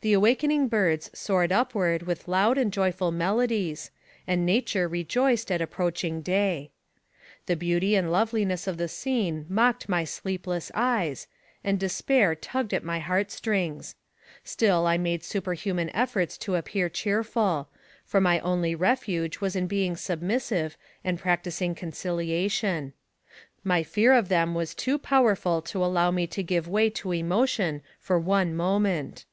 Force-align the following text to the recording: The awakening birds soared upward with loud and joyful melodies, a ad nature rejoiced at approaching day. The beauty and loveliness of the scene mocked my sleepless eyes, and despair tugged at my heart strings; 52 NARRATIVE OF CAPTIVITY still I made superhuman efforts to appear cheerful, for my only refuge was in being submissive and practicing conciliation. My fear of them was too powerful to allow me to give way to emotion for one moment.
The 0.00 0.14
awakening 0.14 0.66
birds 0.66 1.16
soared 1.16 1.52
upward 1.52 2.02
with 2.08 2.26
loud 2.26 2.58
and 2.58 2.72
joyful 2.72 3.12
melodies, 3.12 3.92
a 4.26 4.32
ad 4.32 4.40
nature 4.40 4.88
rejoiced 4.88 5.48
at 5.52 5.60
approaching 5.62 6.22
day. 6.22 6.72
The 7.46 7.54
beauty 7.54 7.94
and 7.94 8.10
loveliness 8.10 8.66
of 8.66 8.78
the 8.78 8.88
scene 8.88 9.46
mocked 9.48 9.88
my 9.88 10.02
sleepless 10.02 10.72
eyes, 10.74 11.28
and 11.62 11.78
despair 11.78 12.34
tugged 12.34 12.74
at 12.74 12.82
my 12.82 12.98
heart 12.98 13.30
strings; 13.30 13.94
52 14.42 14.42
NARRATIVE 14.42 14.42
OF 14.42 14.42
CAPTIVITY 14.42 14.50
still 14.50 14.86
I 14.88 14.98
made 14.98 15.22
superhuman 15.22 15.90
efforts 15.94 16.36
to 16.38 16.56
appear 16.56 16.88
cheerful, 16.88 17.68
for 18.04 18.20
my 18.20 18.40
only 18.40 18.74
refuge 18.74 19.38
was 19.40 19.54
in 19.54 19.68
being 19.68 19.94
submissive 19.96 20.76
and 21.04 21.16
practicing 21.16 21.76
conciliation. 21.76 22.92
My 23.62 23.84
fear 23.84 24.14
of 24.14 24.28
them 24.28 24.52
was 24.56 24.74
too 24.74 24.98
powerful 24.98 25.62
to 25.62 25.84
allow 25.84 26.10
me 26.10 26.26
to 26.26 26.42
give 26.42 26.66
way 26.66 26.90
to 26.90 27.12
emotion 27.12 27.82
for 28.00 28.18
one 28.18 28.56
moment. 28.56 29.26